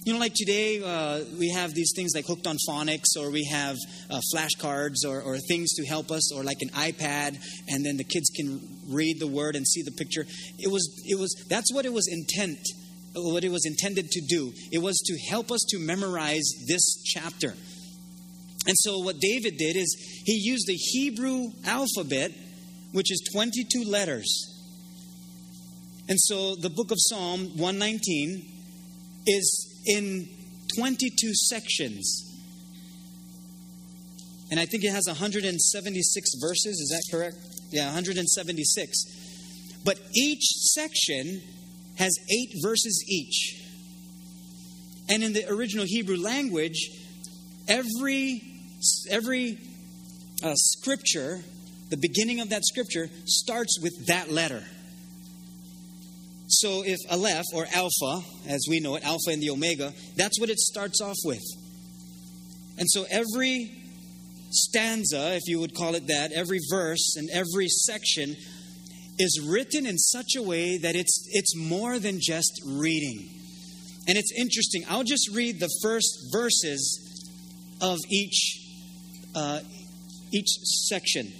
[0.05, 3.43] You know, like today, uh, we have these things like Hooked on Phonics, or we
[3.45, 3.75] have
[4.09, 8.03] uh, flashcards, or, or things to help us, or like an iPad, and then the
[8.03, 10.25] kids can read the word and see the picture.
[10.59, 12.59] It was, it was, that's what it was intent,
[13.13, 14.53] what it was intended to do.
[14.71, 17.53] It was to help us to memorize this chapter.
[18.67, 19.95] And so, what David did is
[20.25, 22.31] he used the Hebrew alphabet,
[22.93, 24.51] which is 22 letters.
[26.09, 28.43] And so, the book of Psalm 119
[29.27, 30.27] is in
[30.75, 32.34] 22 sections.
[34.51, 36.79] And I think it has 176 verses.
[36.79, 37.37] Is that correct?
[37.71, 39.81] Yeah, 176.
[39.83, 41.41] But each section
[41.97, 43.61] has eight verses each.
[45.09, 46.89] And in the original Hebrew language,
[47.67, 48.41] every
[49.09, 49.57] every
[50.43, 51.41] uh, scripture,
[51.89, 54.63] the beginning of that scripture, starts with that letter.
[56.47, 60.49] So if Aleph or Alpha, as we know it, Alpha and the Omega, that's what
[60.49, 61.43] it starts off with.
[62.77, 63.71] And so every
[64.55, 68.35] stanza, if you would call it that, every verse and every section
[69.17, 73.29] is written in such a way that it's it's more than just reading.
[74.07, 74.83] And it's interesting.
[74.89, 77.29] I'll just read the first verses
[77.81, 78.61] of each
[79.35, 79.59] uh,
[80.31, 80.49] each
[80.87, 81.31] section.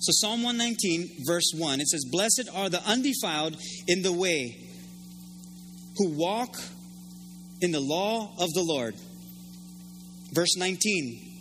[0.00, 3.56] So, Psalm 119, verse 1, it says, Blessed are the undefiled
[3.88, 4.58] in the way
[5.96, 6.56] who walk
[7.62, 8.94] in the law of the Lord.
[10.32, 11.33] Verse 19,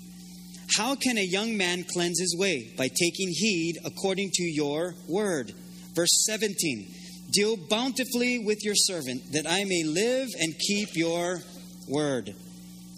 [0.76, 2.73] How can a young man cleanse his way?
[2.78, 5.52] By taking heed according to your word.
[5.95, 6.88] Verse 17,
[7.32, 11.39] Deal bountifully with your servant, that I may live and keep your
[11.88, 12.34] word.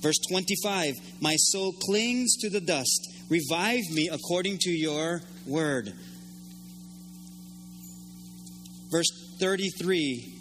[0.01, 3.07] Verse 25, My soul clings to the dust.
[3.29, 5.93] Revive me according to your word.
[8.91, 10.35] Verse 33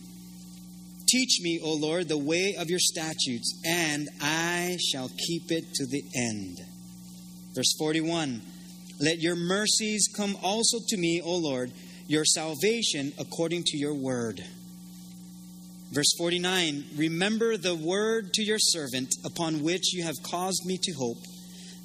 [1.08, 5.86] Teach me, O Lord, the way of your statutes, and I shall keep it to
[5.86, 6.58] the end.
[7.54, 8.42] Verse 41
[9.00, 11.72] Let your mercies come also to me, O Lord,
[12.06, 14.40] your salvation according to your word.
[15.92, 20.92] Verse 49 Remember the word to your servant, upon which you have caused me to
[20.92, 21.18] hope.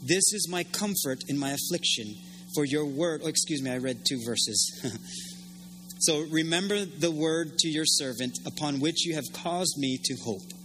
[0.02, 2.16] This is my comfort in my affliction
[2.56, 3.22] for your word.
[3.24, 4.98] Oh, excuse me, I read two verses.
[6.00, 10.59] so remember the word to your servant upon which you have caused me to hope.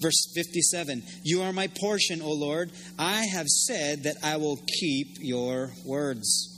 [0.00, 2.70] Verse 57 You are my portion, O Lord.
[2.98, 6.54] I have said that I will keep your words.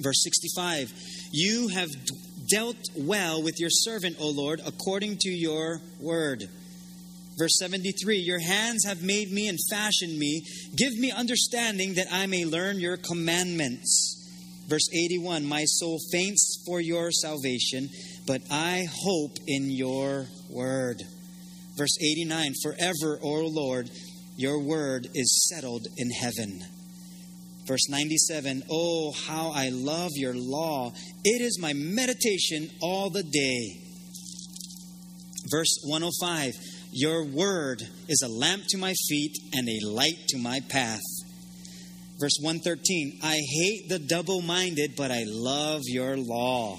[0.00, 0.92] Verse 65
[1.32, 1.90] You have
[2.48, 6.44] dealt well with your servant, O Lord, according to your word.
[7.38, 10.44] Verse 73 Your hands have made me and fashioned me.
[10.76, 14.18] Give me understanding that I may learn your commandments.
[14.66, 17.90] Verse 81 My soul faints for your salvation,
[18.26, 21.02] but I hope in your word.
[21.76, 23.90] Verse 89 Forever, O Lord,
[24.36, 26.60] your word is settled in heaven.
[27.66, 30.92] Verse 97 Oh, how I love your law!
[31.24, 33.78] It is my meditation all the day.
[35.50, 36.54] Verse 105
[36.92, 41.00] Your word is a lamp to my feet and a light to my path.
[42.20, 46.78] Verse 113 I hate the double minded, but I love your law.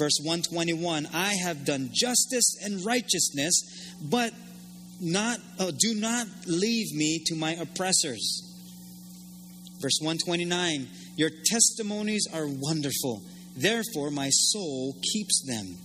[0.00, 4.32] Verse 121 I have done justice and righteousness, but
[4.98, 8.46] not oh, do not leave me to my oppressors.
[9.82, 13.20] Verse 129 Your testimonies are wonderful,
[13.54, 15.76] therefore my soul keeps them.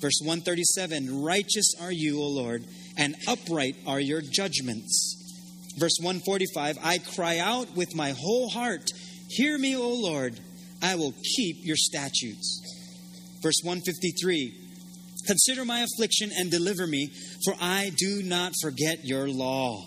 [0.00, 2.64] Verse 137 Righteous are you, O Lord,
[2.96, 5.16] and upright are your judgments.
[5.78, 8.90] Verse 145 I cry out with my whole heart,
[9.28, 10.40] Hear me, O Lord,
[10.82, 12.78] I will keep your statutes.
[13.42, 14.68] Verse 153
[15.26, 17.10] Consider my affliction and deliver me,
[17.44, 19.84] for I do not forget your law.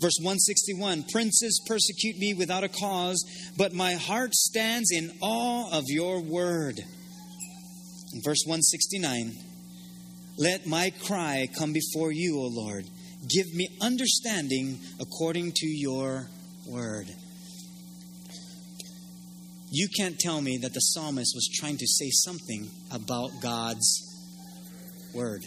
[0.00, 3.22] Verse 161 Princes persecute me without a cause,
[3.56, 6.78] but my heart stands in awe of your word.
[6.78, 9.32] In verse 169
[10.38, 12.86] Let my cry come before you, O Lord.
[13.28, 16.28] Give me understanding according to your
[16.66, 17.06] word.
[19.76, 24.08] You can't tell me that the psalmist was trying to say something about God's
[25.12, 25.42] word.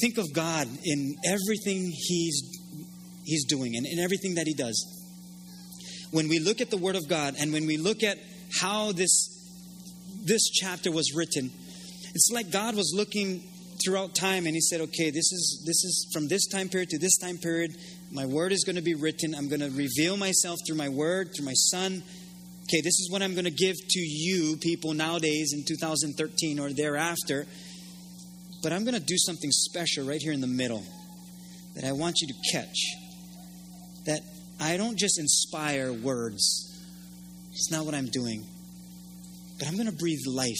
[0.00, 2.40] Think of God in everything he's,
[3.24, 4.82] he's doing and in everything that he does.
[6.12, 8.16] When we look at the Word of God and when we look at
[8.58, 9.28] how this,
[10.24, 11.50] this chapter was written,
[12.14, 13.42] it's like God was looking
[13.84, 16.98] throughout time and he said, okay, this is, this is from this time period to
[16.98, 17.72] this time period.
[18.16, 19.34] My Word is going to be written.
[19.34, 22.02] I'm going to reveal myself through my Word, through my Son.
[22.62, 26.72] Okay, this is what I'm going to give to you, people, nowadays in 2013 or
[26.72, 27.44] thereafter.
[28.62, 30.82] But I'm going to do something special right here in the middle
[31.74, 32.78] that I want you to catch.
[34.06, 34.20] That
[34.58, 36.74] I don't just inspire words,
[37.52, 38.46] it's not what I'm doing.
[39.58, 40.56] But I'm going to breathe life.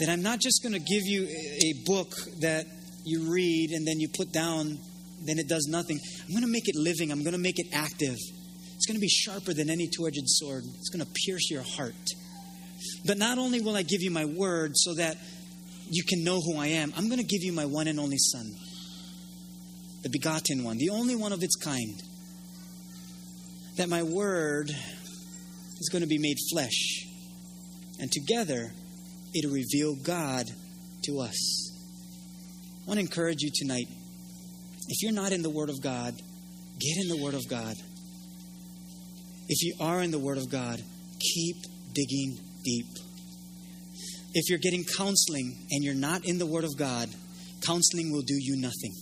[0.00, 1.28] That I'm not just going to give you
[1.64, 2.66] a book that
[3.04, 4.78] you read and then you put down,
[5.24, 5.98] then it does nothing.
[6.24, 8.16] I'm going to make it living, I'm going to make it active.
[8.74, 11.62] It's going to be sharper than any two edged sword, it's going to pierce your
[11.62, 11.94] heart.
[13.04, 15.16] But not only will I give you my word so that
[15.88, 18.18] you can know who I am, I'm going to give you my one and only
[18.18, 18.50] Son,
[20.02, 22.00] the begotten one, the only one of its kind.
[23.76, 27.06] That my word is going to be made flesh,
[27.98, 28.72] and together
[29.34, 30.46] it'll reveal God
[31.04, 31.71] to us.
[32.82, 33.86] I want to encourage you tonight.
[34.88, 36.14] If you're not in the Word of God,
[36.80, 37.76] get in the Word of God.
[39.48, 40.82] If you are in the Word of God,
[41.20, 41.56] keep
[41.92, 42.86] digging deep.
[44.34, 47.08] If you're getting counseling and you're not in the Word of God,
[47.64, 48.94] counseling will do you nothing.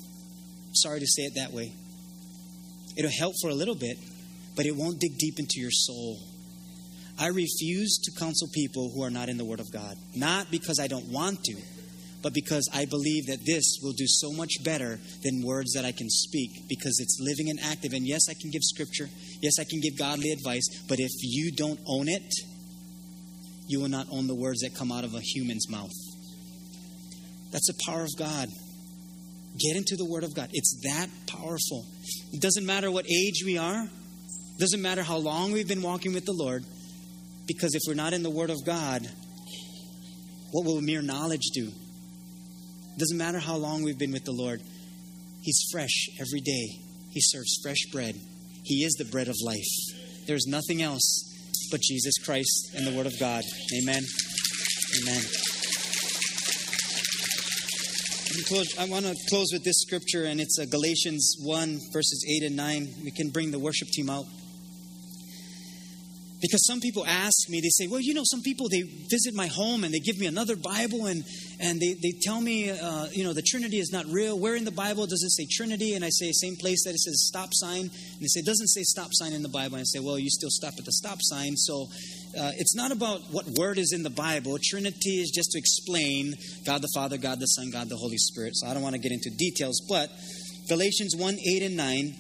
[0.75, 1.73] Sorry to say it that way.
[2.99, 3.97] It'll help for a little bit,
[4.57, 6.19] but it won't dig deep into your soul.
[7.19, 9.97] I refuse to counsel people who are not in the Word of God.
[10.15, 11.57] Not because I don't want to,
[12.23, 15.93] but because I believe that this will do so much better than words that I
[15.93, 17.93] can speak because it's living and active.
[17.93, 19.09] And yes, I can give scripture.
[19.41, 20.69] Yes, I can give godly advice.
[20.89, 22.31] But if you don't own it,
[23.67, 25.93] you will not own the words that come out of a human's mouth.
[27.53, 28.49] That's the power of God.
[29.59, 30.51] Get into the Word of God.
[30.53, 31.87] It's that powerful.
[32.33, 36.13] It doesn't matter what age we are, it doesn't matter how long we've been walking
[36.13, 36.65] with the Lord,
[37.47, 39.09] because if we're not in the Word of God,
[40.53, 41.71] what will mere knowledge do?
[42.95, 44.61] It doesn't matter how long we've been with the Lord,
[45.43, 46.69] He's fresh every day.
[47.11, 48.15] He serves fresh bread.
[48.63, 50.27] He is the bread of life.
[50.27, 51.27] There's nothing else
[51.71, 53.43] but Jesus Christ and the Word of God.
[53.83, 54.03] Amen.
[55.03, 55.23] Amen.
[58.79, 62.57] I want to close with this scripture, and it's uh, Galatians 1, verses 8 and
[62.57, 62.89] 9.
[63.05, 64.25] We can bring the worship team out.
[66.41, 69.47] Because some people ask me, they say, well, you know, some people, they visit my
[69.47, 71.23] home and they give me another Bible and,
[71.61, 74.39] and they, they tell me, uh, you know, the Trinity is not real.
[74.39, 75.95] Where in the Bible does it say Trinity?
[75.95, 77.83] And I say, same place that it says stop sign.
[77.83, 79.75] And they say, it doesn't say stop sign in the Bible.
[79.77, 81.57] And I say, well, you still stop at the stop sign.
[81.57, 81.89] So
[82.39, 84.59] uh, it's not about what word is in the Bible.
[84.63, 88.57] Trinity is just to explain God the Father, God the Son, God the Holy Spirit.
[88.57, 89.83] So I don't want to get into details.
[89.87, 90.11] But
[90.69, 92.15] Galatians 1 8 and 9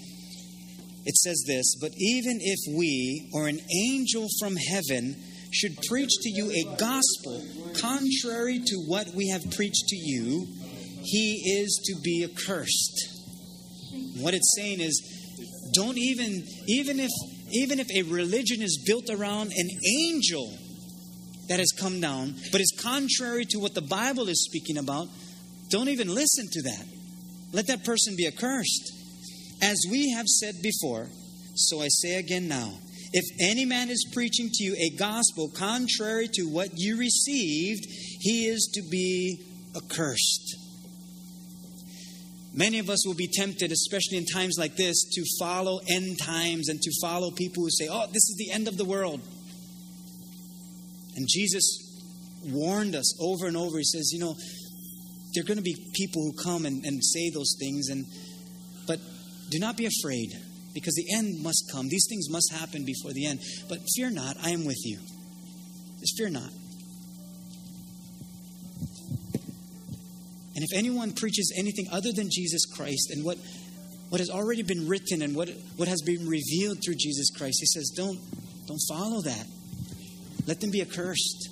[1.06, 5.16] it says this But even if we or an angel from heaven
[5.50, 7.44] should preach to you a gospel
[7.80, 10.46] contrary to what we have preached to you,
[11.02, 13.08] he is to be accursed.
[14.18, 17.10] What it's saying is, don't even, even if,
[17.52, 19.68] even if a religion is built around an
[20.04, 20.56] angel
[21.48, 25.08] that has come down, but is contrary to what the Bible is speaking about,
[25.70, 26.84] don't even listen to that.
[27.52, 28.92] Let that person be accursed.
[29.62, 31.08] As we have said before,
[31.54, 32.72] so I say again now
[33.12, 37.84] If any man is preaching to you a gospel contrary to what you received,
[38.20, 39.44] he is to be
[39.76, 40.56] accursed.
[42.52, 46.68] Many of us will be tempted, especially in times like this, to follow end times
[46.68, 49.20] and to follow people who say, oh, this is the end of the world.
[51.16, 52.02] And Jesus
[52.44, 53.78] warned us over and over.
[53.78, 54.34] He says, you know,
[55.34, 58.04] there are going to be people who come and, and say those things, and
[58.86, 58.98] but
[59.50, 60.32] do not be afraid,
[60.74, 61.88] because the end must come.
[61.88, 63.40] These things must happen before the end.
[63.68, 64.98] But fear not, I am with you.
[66.00, 66.50] Just fear not.
[70.54, 73.38] And if anyone preaches anything other than Jesus Christ and what,
[74.10, 77.66] what has already been written and what, what has been revealed through Jesus Christ, he
[77.66, 78.18] says, don't,
[78.66, 79.46] don't follow that.
[80.46, 81.48] Let them be accursed.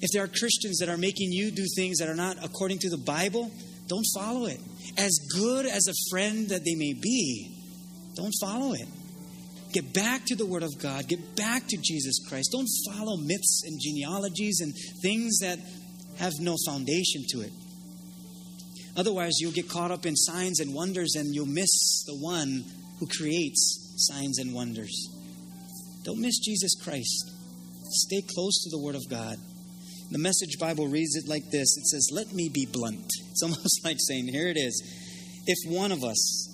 [0.00, 2.90] If there are Christians that are making you do things that are not according to
[2.90, 3.50] the Bible,
[3.92, 4.58] don't follow it.
[4.96, 7.54] As good as a friend that they may be,
[8.16, 8.88] don't follow it.
[9.74, 11.08] Get back to the Word of God.
[11.08, 12.50] Get back to Jesus Christ.
[12.52, 14.72] Don't follow myths and genealogies and
[15.02, 15.58] things that
[16.18, 17.52] have no foundation to it.
[18.96, 22.64] Otherwise, you'll get caught up in signs and wonders and you'll miss the one
[22.98, 25.08] who creates signs and wonders.
[26.04, 27.30] Don't miss Jesus Christ.
[27.90, 29.36] Stay close to the Word of God.
[30.12, 33.10] The Message Bible reads it like this it says, Let me be blunt.
[33.30, 34.82] It's almost like saying, Here it is.
[35.46, 36.50] If one of us,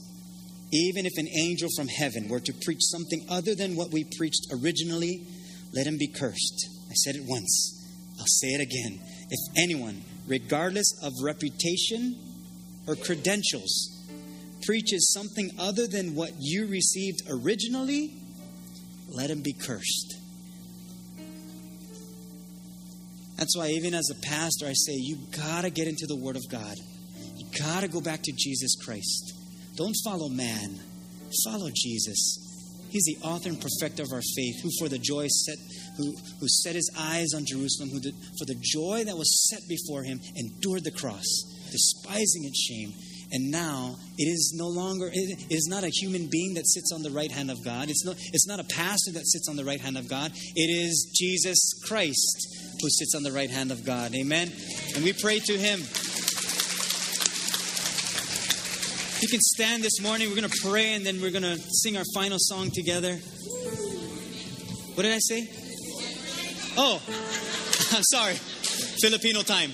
[0.73, 4.47] even if an angel from heaven were to preach something other than what we preached
[4.53, 5.27] originally,
[5.73, 6.69] let him be cursed.
[6.89, 7.75] I said it once.
[8.21, 9.01] I'll say it again.
[9.29, 12.15] If anyone, regardless of reputation
[12.87, 14.07] or credentials,
[14.63, 18.13] preaches something other than what you received originally,
[19.09, 20.17] let him be cursed.
[23.39, 26.43] That's why, even as a pastor, I say, you gotta get into the Word of
[26.51, 26.75] God.
[27.37, 29.33] You gotta go back to Jesus Christ.
[29.77, 30.81] Don't follow man,
[31.45, 32.45] follow Jesus.
[32.91, 35.59] He's the author and perfecter of our faith, who for the joy set,
[35.99, 39.61] who, who set his eyes on Jerusalem, who did, for the joy that was set
[39.69, 41.27] before him endured the cross,
[41.71, 42.93] despising its shame.
[43.31, 47.03] And now it is no longer, it is not a human being that sits on
[47.03, 47.91] the right hand of God.
[47.91, 50.33] It's, no, it's not a pastor that sits on the right hand of God.
[50.35, 54.15] It is Jesus Christ who sits on the right hand of God.
[54.15, 54.53] Amen.
[54.95, 55.81] And we pray to him.
[59.21, 60.29] You can stand this morning.
[60.29, 63.15] We're going to pray and then we're going to sing our final song together.
[64.95, 65.49] What did I say?
[66.77, 67.03] Oh,
[67.97, 68.35] I'm sorry.
[68.35, 69.73] Filipino time.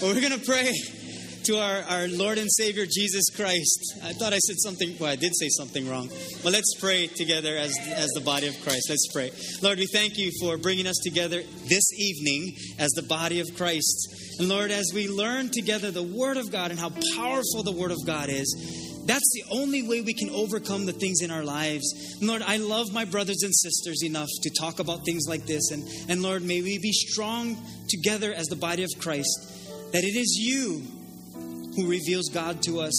[0.00, 0.72] Well, we're going to pray
[1.44, 4.00] to our, our Lord and Savior Jesus Christ.
[4.04, 6.08] I thought I said something, well, I did say something wrong.
[6.42, 8.86] But let's pray together as, as the body of Christ.
[8.88, 9.32] Let's pray.
[9.60, 14.38] Lord, we thank you for bringing us together this evening as the body of Christ.
[14.38, 17.90] And Lord, as we learn together the Word of God and how powerful the Word
[17.90, 22.16] of God is, that's the only way we can overcome the things in our lives.
[22.20, 25.72] And Lord, I love my brothers and sisters enough to talk about things like this.
[25.72, 27.56] And, and Lord, may we be strong
[27.88, 31.01] together as the body of Christ, that it is you
[31.76, 32.94] who reveals God to us.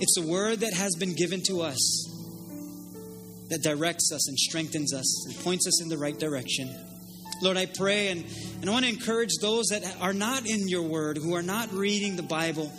[0.00, 2.04] It's a word that has been given to us
[3.50, 6.68] that directs us and strengthens us and points us in the right direction.
[7.40, 8.24] Lord, I pray and,
[8.60, 11.72] and I want to encourage those that are not in your word, who are not
[11.72, 12.70] reading the Bible,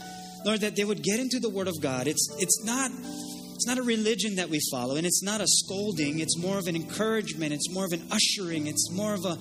[0.46, 2.08] Lord, that they would get into the word of God.
[2.08, 6.20] It's it's not it's not a religion that we follow, and it's not a scolding,
[6.20, 9.38] it's more of an encouragement, it's more of an ushering, it's more of a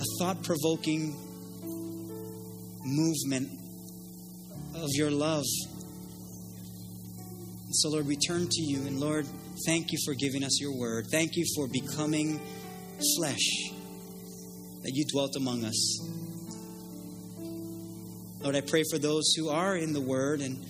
[0.00, 1.14] a thought-provoking
[2.84, 3.48] movement
[4.74, 5.44] of your love.
[7.64, 8.86] And so, Lord, we turn to you.
[8.86, 9.26] And Lord,
[9.66, 11.06] thank you for giving us your word.
[11.10, 12.38] Thank you for becoming
[13.16, 13.70] flesh,
[14.82, 16.00] that you dwelt among us.
[18.40, 20.64] Lord, I pray for those who are in the word and,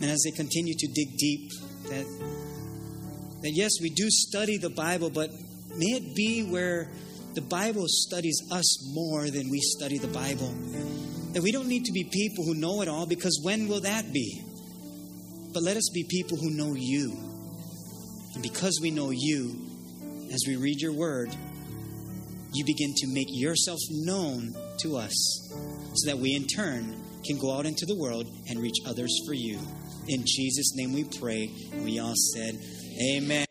[0.00, 1.50] and as they continue to dig deep,
[1.88, 2.06] that,
[3.42, 5.30] that yes, we do study the Bible, but
[5.76, 6.88] may it be where
[7.34, 10.54] the Bible studies us more than we study the Bible.
[11.32, 14.12] That we don't need to be people who know it all because when will that
[14.12, 14.42] be?
[15.52, 17.16] But let us be people who know you.
[18.34, 19.56] And because we know you,
[20.32, 21.34] as we read your word,
[22.52, 25.14] you begin to make yourself known to us
[25.94, 29.34] so that we in turn can go out into the world and reach others for
[29.34, 29.58] you.
[30.08, 31.50] In Jesus' name we pray.
[31.72, 32.54] And we all said,
[33.14, 33.49] Amen.